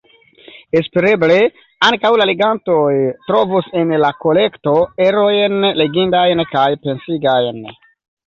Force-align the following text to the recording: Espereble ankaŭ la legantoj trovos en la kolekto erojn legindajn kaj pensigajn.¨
Espereble 0.79 1.35
ankaŭ 1.89 2.09
la 2.21 2.25
legantoj 2.29 2.87
trovos 3.27 3.69
en 3.83 3.93
la 4.05 4.11
kolekto 4.25 4.73
erojn 5.09 5.59
legindajn 5.83 6.45
kaj 6.55 6.67
pensigajn.¨ 6.87 7.63